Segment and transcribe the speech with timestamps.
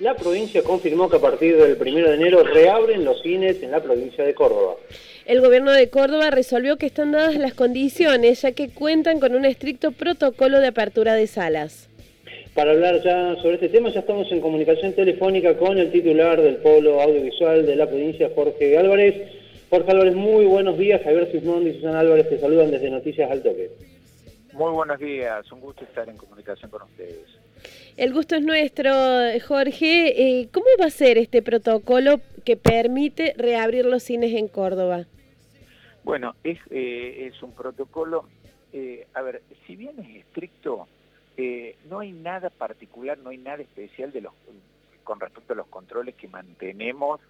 [0.00, 3.82] La provincia confirmó que a partir del 1 de enero reabren los cines en la
[3.82, 4.76] provincia de Córdoba.
[5.26, 9.44] El gobierno de Córdoba resolvió que están dadas las condiciones, ya que cuentan con un
[9.44, 11.88] estricto protocolo de apertura de salas.
[12.54, 16.58] Para hablar ya sobre este tema, ya estamos en comunicación telefónica con el titular del
[16.58, 19.16] Polo Audiovisual de la provincia, Jorge Álvarez.
[19.68, 21.02] Jorge Álvarez, muy buenos días.
[21.02, 23.70] Javier Sismondi y Susana Álvarez te saludan desde Noticias al Toque.
[24.52, 27.26] Muy buenos días, un gusto estar en comunicación con ustedes.
[27.98, 28.92] El gusto es nuestro,
[29.48, 30.40] Jorge.
[30.40, 35.06] Eh, ¿Cómo va a ser este protocolo que permite reabrir los cines en Córdoba?
[36.04, 38.28] Bueno, es, eh, un protocolo,
[38.72, 40.86] eh, a ver, si bien es estricto,
[41.90, 44.12] no hay nada particular, no hay nada especial
[45.02, 47.20] con respecto a los controles que mantenemos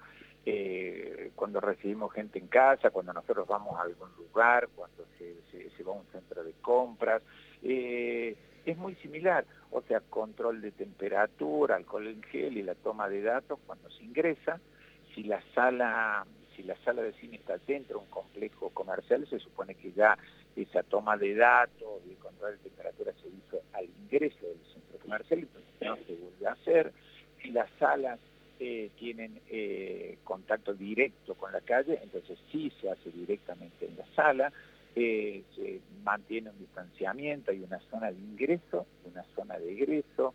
[1.35, 5.97] cuando recibimos gente en casa, cuando nosotros vamos a algún lugar, cuando se, va a
[5.97, 7.23] un centro de compras.
[8.73, 13.23] Es muy similar, o sea, control de temperatura, alcohol en gel y la toma de
[13.23, 14.61] datos cuando se ingresa.
[15.15, 19.39] Si la sala, si la sala de cine está dentro de un complejo comercial, se
[19.39, 20.17] supone que ya
[20.57, 24.99] esa toma de datos y el control de temperatura se hizo al ingreso del centro
[25.01, 26.93] comercial, entonces no se vuelve a hacer.
[27.43, 28.19] Si las salas
[28.61, 34.07] eh, tienen eh, contacto directo con la calle, entonces sí se hace directamente en la
[34.17, 34.53] sala,
[34.95, 40.35] eh, se mantiene un distanciamiento, hay una zona de ingreso, una zona de egreso,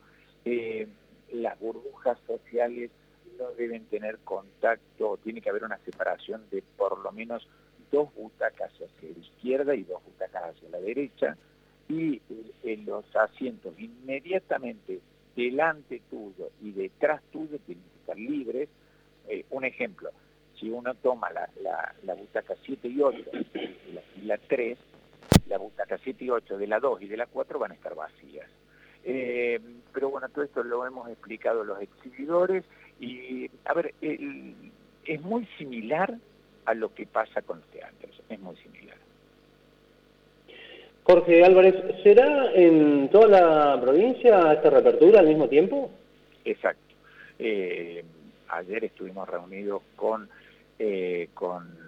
[1.31, 2.91] las burbujas sociales
[3.39, 7.47] no deben tener contacto, tiene que haber una separación de por lo menos
[7.91, 11.37] dos butacas hacia la izquierda y dos butacas hacia la derecha,
[11.89, 12.21] y
[12.63, 14.99] en los asientos inmediatamente
[15.35, 18.69] delante tuyo y detrás tuyo tienen que estar libres.
[19.27, 20.11] Eh, un ejemplo,
[20.59, 21.49] si uno toma la,
[22.03, 23.31] la, butaca 7 y 8
[23.93, 24.77] y la fila 3,
[25.47, 27.95] la butaca 7 y 8 de la 2 y de la 4 van a estar
[27.95, 28.49] vacías.
[29.03, 29.59] Eh,
[29.93, 32.63] pero bueno, todo esto lo hemos explicado los exhibidores
[32.99, 36.15] y, a ver, es muy similar
[36.65, 38.97] a lo que pasa con los teatros, es muy similar.
[41.03, 45.91] Jorge Álvarez, ¿será en toda la provincia esta reapertura al mismo tiempo?
[46.45, 46.95] Exacto.
[47.39, 48.05] Eh,
[48.47, 50.29] ayer estuvimos reunidos con,
[50.79, 51.82] eh, con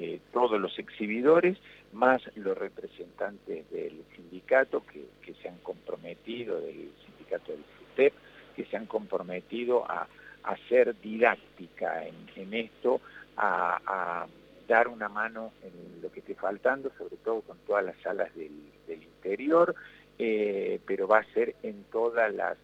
[0.00, 1.58] eh, todos los exhibidores,
[1.92, 8.14] más los representantes del sindicato que, se han comprometido, del sindicato del FUTEP,
[8.56, 10.08] que se han comprometido a,
[10.42, 12.02] hacer didáctica
[12.34, 13.02] en, esto,
[13.36, 14.26] a
[14.70, 18.52] dar una mano en lo que esté faltando, sobre todo con todas las salas del,
[18.88, 19.74] interior,
[20.18, 22.56] eh, pero va a ser en todas las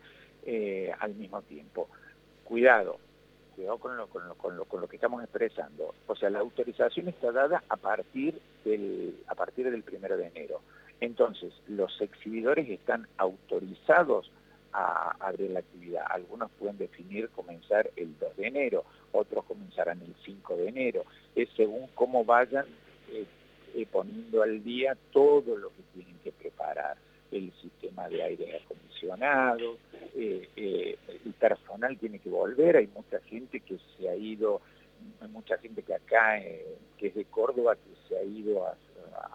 [0.44, 1.88] eh, al mismo tiempo.
[2.44, 2.98] Cuidado,
[3.56, 5.94] cuidado con lo, que estamos expresando.
[6.06, 10.60] O sea, la autorización está dada a partir del, a partir del primero de enero.
[11.00, 14.30] Entonces, los exhibidores están autorizados
[14.72, 16.04] a abrir la actividad.
[16.08, 21.04] Algunos pueden definir comenzar el 2 de enero, otros comenzarán el 5 de enero.
[21.34, 22.66] Es según cómo vayan
[23.10, 23.24] eh,
[23.74, 26.96] eh, poniendo al día todo lo que tienen que preparar.
[27.32, 33.78] El sistema de aire acondicionado, eh, el personal tiene que volver, hay mucha gente que
[33.96, 34.60] se ha ido,
[35.20, 36.40] hay mucha gente que acá,
[36.98, 38.76] que es de Córdoba, que se ha ido a,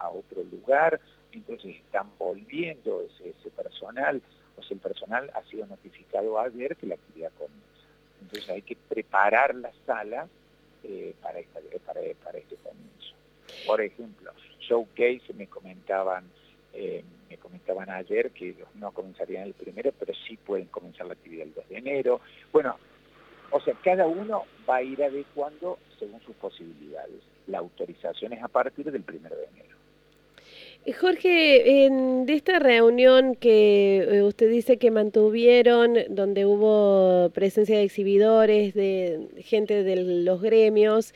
[0.10, 1.00] otro lugar,
[1.32, 4.22] entonces están volviendo ese personal
[4.56, 7.68] pues el personal ha sido notificado ayer que la actividad comienza.
[8.22, 10.28] Entonces hay que preparar la sala
[10.84, 13.16] eh, para, este comienzo.
[13.66, 16.30] Por ejemplo, showcase me comentaban,
[16.74, 21.48] eh, me comentaban ayer que no comenzarían el primero, pero sí pueden comenzar la actividad
[21.48, 22.22] el 2 de enero.
[22.52, 22.78] Bueno,
[23.52, 27.22] o sea, cada uno va a ir adecuando según sus posibilidades.
[27.48, 29.72] La autorización es a partir del primero de enero.
[31.00, 37.84] Jorge, en, de esta reunión que eh, usted dice que mantuvieron, donde hubo presencia de
[37.84, 41.14] exhibidores, de gente de los gremios,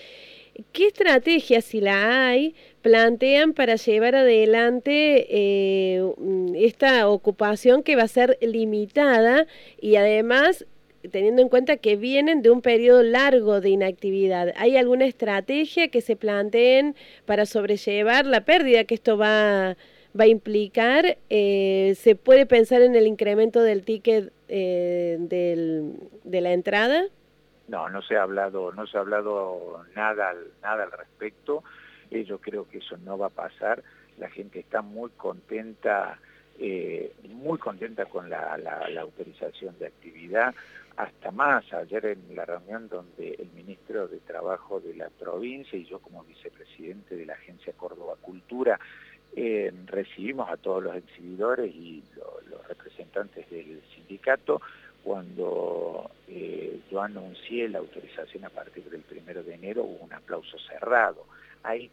[0.72, 2.54] ¿qué estrategias, si la hay,
[2.85, 6.06] plantean para llevar adelante eh,
[6.53, 9.47] esta ocupación que va a ser limitada
[9.81, 10.68] y además
[11.12, 14.54] teniendo en cuenta que vienen de un periodo largo de inactividad.
[14.56, 16.95] ¿Hay alguna estrategia que se planteen
[17.25, 19.77] para sobrellevar la pérdida que esto va,
[20.19, 21.18] va a implicar?
[21.31, 27.06] Eh, ¿Se puede pensar en el incremento del ticket eh, de la entrada?
[27.68, 31.63] No, no se ha hablado, no se ha hablado nada, nada al respecto.
[32.12, 33.84] Eh, yo creo que eso no va a pasar.
[34.18, 36.19] La gente está muy contenta.
[37.30, 40.56] muy contenta con la, la, autorización de actividad
[40.96, 41.72] hasta más.
[41.74, 46.24] Ayer en la reunión donde el ministro de Trabajo de la provincia y yo como
[46.24, 48.80] vicepresidente de la Agencia Córdoba Cultura
[49.38, 52.01] eh, recibimos a todos los exhibidores y
[52.50, 54.62] los representantes del sindicato
[55.04, 60.58] cuando eh, yo anuncié la autorización a partir del primero de enero, hubo un aplauso
[60.60, 61.25] cerrado.
[61.65, 61.89] Hay,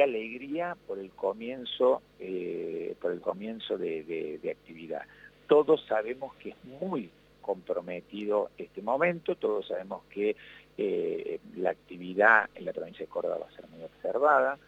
[0.00, 5.02] alegría por el comienzo, eh, por el comienzo de, actividad.
[5.46, 10.34] Todos sabemos que es muy comprometido este momento, todos sabemos que
[10.76, 14.58] eh, la actividad en la provincia de Córdoba va a ser muy observada,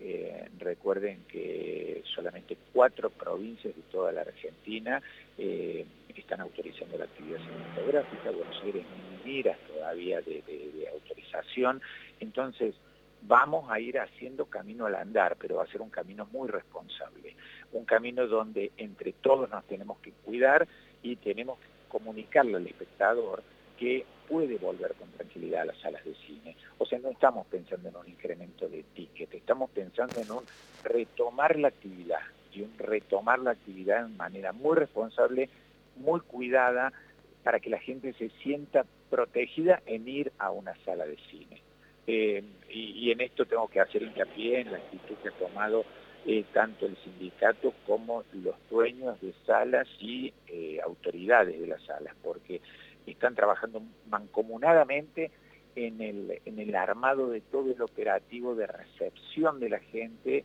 [0.00, 5.02] eh, recuerden que solamente cuatro provincias de toda la Argentina
[6.28, 8.84] están autorizando la actividad cinematográfica, Buenos Aires
[9.24, 11.80] ni miras todavía de, autorización,
[12.20, 12.74] entonces
[13.22, 17.36] vamos a ir haciendo camino al andar, pero va a ser un camino muy responsable,
[17.72, 20.66] un camino donde entre todos nos tenemos que cuidar
[21.02, 23.42] y tenemos que comunicarle al espectador
[23.78, 26.56] que puede volver con tranquilidad a las salas de cine.
[26.78, 30.44] O sea, no estamos pensando en un incremento de ticket, estamos pensando en un
[30.84, 32.20] retomar la actividad
[32.52, 35.48] y un retomar la actividad de manera muy responsable,
[35.96, 36.92] muy cuidada,
[37.42, 41.62] para que la gente se sienta protegida en ir a una sala de cine.
[42.10, 45.84] Eh, y, en esto tengo que hacer hincapié en la actitud que ha tomado
[46.26, 52.14] eh, tanto el sindicato como los dueños de salas y eh, autoridades de las salas,
[52.22, 52.62] porque
[53.06, 55.30] están trabajando mancomunadamente
[55.76, 60.44] en el, armado de todo el operativo de recepción de la gente,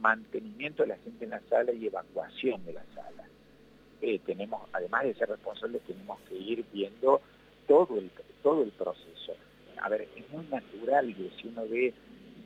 [0.00, 3.24] mantenimiento de la gente en la sala y evacuación de la sala.
[4.26, 7.20] Tenemos, además de ser responsables, tenemos que ir viendo
[7.68, 8.10] todo el,
[8.42, 9.34] todo el proceso.
[9.80, 11.94] A ver, es muy natural que si uno ve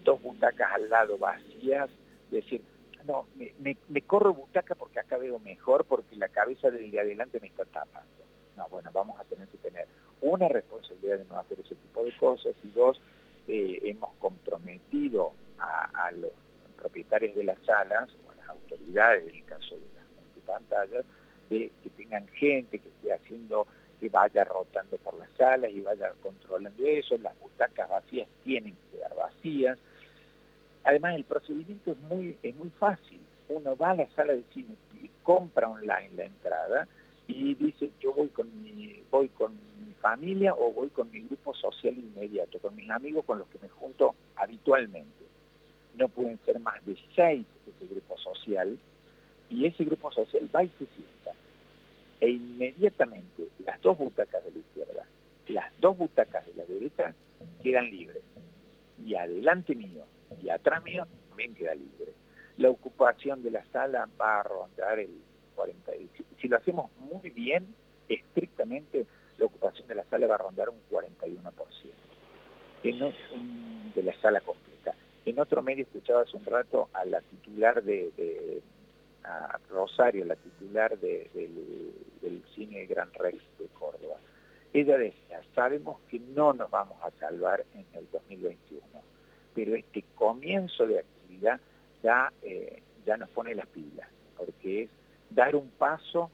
[0.05, 1.91] dos butacas al lado vacías,
[2.31, 2.63] decir,
[3.07, 3.27] no,
[3.59, 7.65] me, corro butaca porque acá veo mejor, porque la cabeza del de adelante me está
[7.65, 8.23] tapando
[8.57, 9.87] no, bueno, vamos a tener que tener
[10.21, 13.01] una responsabilidad de no hacer ese tipo de cosas y dos,
[13.49, 16.33] eh, hemos comprometido a, los
[16.77, 21.05] propietarios de las salas o a las autoridades, en el caso de las pantallas,
[21.49, 23.67] de que tengan gente que esté haciendo,
[24.03, 28.97] que vaya rotando por las salas y vaya controlando eso, las butacas vacías tienen que
[28.97, 29.79] quedar vacías.
[30.83, 33.21] Además, el procedimiento es muy, es muy fácil.
[33.49, 36.89] Uno va a la sala de cine y compra online la entrada,
[37.29, 41.55] y dice yo voy con mi voy con mi familia o voy con mi grupo
[41.55, 45.25] social inmediato, con mis amigos con los que me junto habitualmente.
[45.95, 48.77] No pueden ser más de seis ese grupo social
[49.49, 51.31] y ese grupo social va y se sienta.
[52.23, 55.05] E inmediatamente las dos butacas de la izquierda,
[55.49, 57.13] las dos butacas de la derecha
[57.65, 58.23] quedan libres.
[59.05, 60.05] Y adelante mío
[60.41, 62.13] y atrás mío también queda libre.
[62.59, 65.11] La ocupación de la sala va a rondar el
[65.57, 65.93] 40.
[66.41, 67.75] Si, lo hacemos muy bien,
[68.09, 69.05] estrictamente,
[69.37, 71.51] la ocupación de la sala va a rondar un 41%.
[72.85, 74.95] En, de la sala completa.
[75.25, 78.63] En otro medio escuchaba hace un rato a la titular de,
[79.25, 81.31] a Rosario, la titular del,
[82.55, 84.17] cine Gran Rex de Córdoba.
[84.73, 88.83] Ella decía, sabemos que no nos vamos a salvar en el 2021,
[89.55, 91.61] pero este comienzo de actividad
[92.03, 94.91] ya, eh, ya nos pone las pilas, porque es
[95.31, 96.31] dar un paso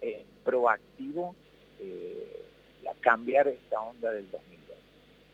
[0.00, 1.34] eh, proactivo
[1.80, 2.44] eh,
[2.88, 4.74] a cambiar esta onda del 2020.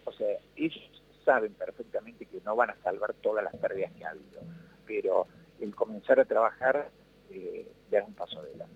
[0.04, 4.10] O sea, ellos saben perfectamente que no van a salvar todas las pérdidas que ha
[4.10, 4.40] habido,
[4.86, 5.26] pero
[5.62, 6.88] el comenzar a trabajar
[7.30, 8.74] eh, dar un paso adelante.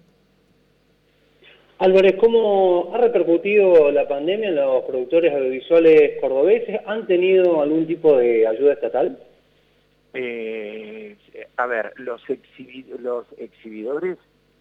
[1.79, 6.81] Álvarez, ¿cómo ha repercutido la pandemia en los productores audiovisuales cordobeses?
[6.87, 9.19] ¿Han tenido algún tipo de ayuda estatal?
[10.15, 11.17] Eh,
[11.56, 12.22] a ver, los,
[12.99, 14.17] los exhibidores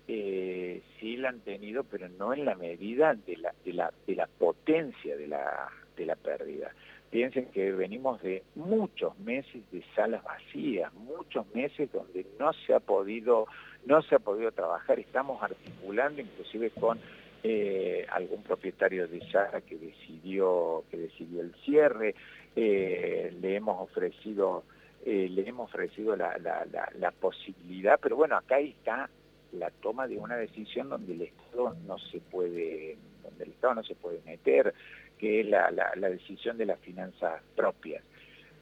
[0.10, 4.16] eh, sí la han tenido, pero no en la medida de la, de la, de
[4.16, 6.72] la potencia de la, de la pérdida.
[7.10, 12.80] Piensen que venimos de muchos meses de salas vacías, muchos meses donde no se ha
[12.80, 13.48] podido,
[13.86, 15.00] no se ha podido trabajar.
[15.00, 17.00] Estamos articulando inclusive con
[17.44, 22.16] eh, algún propietario de sala que decidió, que decidió el cierre.
[22.56, 24.64] Eh, le hemos ofrecido
[25.06, 29.08] eh, le hemos ofrecido la, posibilidad, pero bueno, acá está
[29.52, 33.84] la toma de una decisión donde el Estado no se puede, donde el Estado no
[33.84, 34.74] se puede meter,
[35.18, 35.70] que es la,
[36.10, 38.04] decisión de las finanzas propias.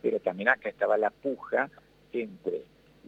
[0.02, 1.70] Pero también acá estaba la puja
[2.12, 2.64] entre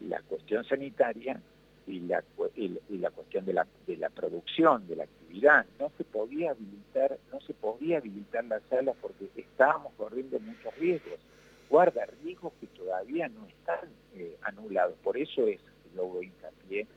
[0.07, 1.39] la cuestión sanitaria
[1.87, 2.23] y la,
[2.55, 5.65] y, la cuestión de la, de la producción, de la actividad.
[5.79, 11.19] No se podía habilitar, no se podía habilitar las salas porque estábamos corriendo muchos riesgos
[11.69, 14.95] guarda riesgos que todavía no están eh, anulados.
[15.03, 15.59] Por eso es
[15.95, 16.87] luego hincapié,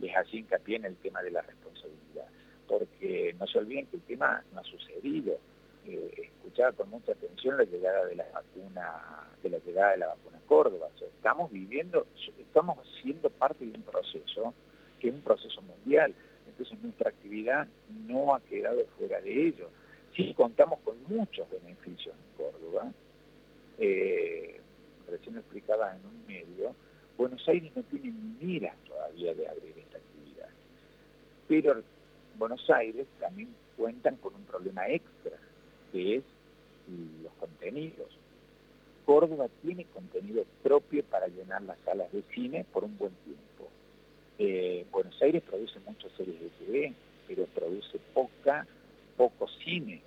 [0.00, 2.26] les hacía hincapié en el tema de la responsabilidad,
[2.68, 5.38] porque no se olviden que el tema no ha sucedido.
[5.86, 10.08] Eh, escuchaba con mucha atención la llegada de la vacuna, de la llegada de la
[10.08, 10.88] vacuna Córdoba.
[11.00, 12.06] estamos viviendo,
[12.38, 14.54] estamos siendo parte de un proceso
[15.00, 16.14] que es un proceso mundial.
[16.46, 17.66] Entonces nuestra actividad
[18.06, 19.68] no ha quedado fuera de ello
[20.16, 22.90] Sí contamos con muchos beneficios en Córdoba.
[23.78, 24.58] Eh,
[25.10, 26.74] recién explicaba en un medio,
[27.18, 30.48] Buenos Aires no tiene miras todavía de abrir esta actividad.
[31.48, 31.82] Pero
[32.38, 35.12] Buenos Aires también cuentan con un problema extra,
[35.92, 36.24] que es
[37.22, 38.08] los contenidos.
[39.04, 43.68] Córdoba tiene contenido propio para llenar las salas de cine por un buen tiempo.
[44.38, 46.92] Eh, Buenos Aires produce muchas series de TV,
[47.28, 48.66] pero produce poca,
[49.16, 50.02] poco cine.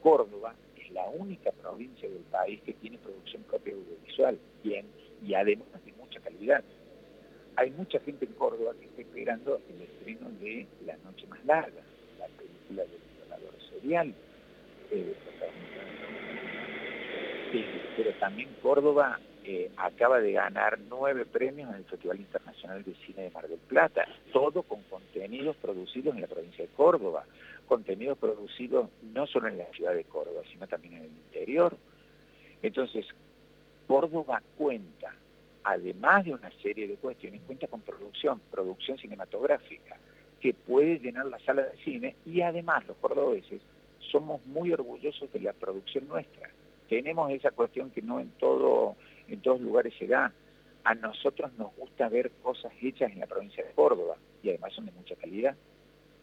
[0.00, 4.86] Córdoba es la única provincia del país que tiene producción propia audiovisual, bien,
[5.26, 6.62] y además de mucha calidad.
[7.56, 11.82] Hay mucha gente en Córdoba que está esperando el estreno de La Noche Más Larga,
[12.18, 14.14] la película del violador serial.
[14.90, 15.14] Eh,
[17.96, 23.22] pero también Córdoba eh, acaba de ganar nueve premios en el Festival Internacional de Cine
[23.22, 27.24] de Mar del Plata, todo con contenidos producidos en la provincia de Córdoba,
[27.66, 31.76] contenidos producidos no solo en la ciudad de Córdoba, sino también en el interior.
[32.62, 33.06] Entonces,
[33.86, 35.14] Córdoba cuenta,
[35.62, 39.96] además de una serie de cuestiones, cuenta con producción, producción cinematográfica,
[40.40, 43.62] que puede llenar la sala de cine y además los cordobeses
[44.10, 46.50] somos muy orgullosos de la producción nuestra
[46.88, 48.96] tenemos esa cuestión que no en todo
[49.28, 50.32] en todos lugares se da.
[50.84, 54.86] A nosotros nos gusta ver cosas hechas en la provincia de Córdoba y además son
[54.86, 55.56] de mucha calidad.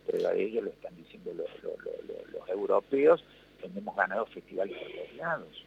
[0.07, 1.49] Prueba de ello lo están diciendo los,
[2.49, 3.23] europeos,
[3.61, 5.65] donde hemos ganado festivales por todos lados.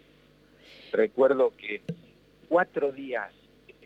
[0.93, 1.83] Recuerdo que
[2.49, 3.33] cuatro días,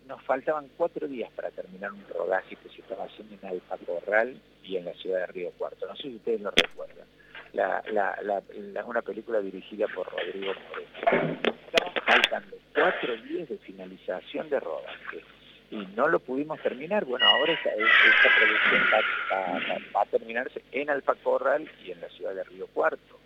[0.06, 4.40] nos faltaban cuatro días para terminar un rodaje que se estaba haciendo en Alfa Corral
[4.62, 5.87] y en la ciudad de Río Cuarto.
[5.87, 7.06] No sé si ustedes lo recuerdan
[7.52, 8.42] la,
[8.87, 11.38] una película dirigida por Rodrigo Moreno.
[11.66, 15.23] Estamos faltando cuatro días de finalización de rodaje
[15.71, 17.04] y no lo pudimos terminar.
[17.04, 18.83] Bueno, ahora esta, producción
[19.95, 23.19] va, a terminarse en Alfacorral y en la ciudad de Río Cuarto.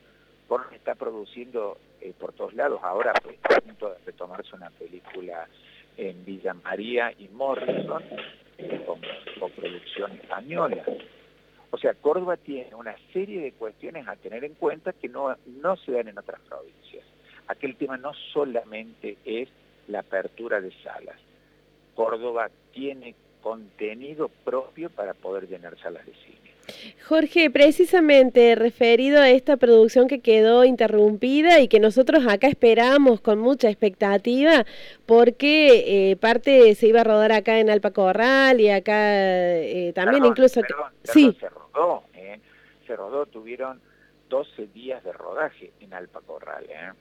[0.46, 2.80] Porque está produciendo eh, por todos lados.
[2.82, 5.48] Ahora está a punto de retomarse una película
[5.96, 8.02] en Villa María y Morrison
[8.58, 10.84] eh, con producción española.
[11.74, 15.76] O sea, Córdoba tiene una serie de cuestiones a tener en cuenta que no, no
[15.78, 17.04] se dan en otras provincias.
[17.48, 19.48] Aquel tema no solamente es
[19.88, 21.16] la apertura de salas.
[21.96, 26.54] Córdoba tiene contenido propio para poder llenar salas de cine.
[27.08, 33.40] Jorge, precisamente referido a esta producción que quedó interrumpida y que nosotros acá esperamos con
[33.40, 34.64] mucha expectativa,
[35.06, 39.12] porque eh, parte se iba a rodar acá en Alpacorral y acá
[39.58, 40.60] eh, también incluso...
[41.02, 41.36] sí
[41.74, 42.40] rodó, ¿eh?
[42.86, 43.80] se rodó, tuvieron
[44.28, 46.92] 12 días de rodaje en Alpacorral, ¿eh?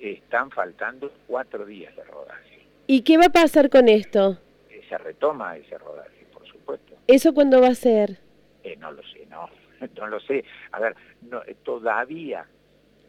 [0.00, 2.66] están faltando cuatro días de rodaje.
[2.86, 4.38] ¿Y qué va a pasar con esto?
[4.70, 6.94] Eh, se retoma ese rodaje, por supuesto.
[7.06, 8.18] ¿Eso cuándo va a ser?
[8.62, 9.48] Eh, no lo sé, no,
[9.96, 10.44] no lo sé.
[10.72, 12.46] A ver, no, todavía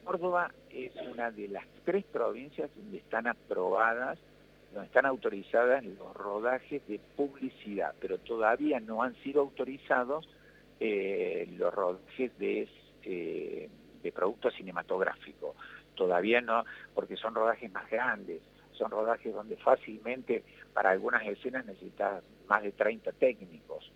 [0.10, 4.18] Córdoba es una de las tres provincias donde están aprobadas,
[4.74, 10.28] donde están autorizadas los rodajes de publicidad, pero todavía no han sido autorizados
[10.80, 12.68] eh, los rodajes de,
[13.04, 13.70] eh,
[14.02, 15.56] de productos cinematográficos.
[15.96, 18.42] Todavía no, porque son rodajes más grandes,
[18.74, 20.44] son rodajes donde fácilmente
[20.74, 23.92] para algunas escenas necesitas más de 30 técnicos.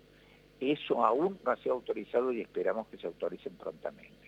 [0.60, 4.23] Eso aún no ha sido autorizado y esperamos que se autoricen prontamente.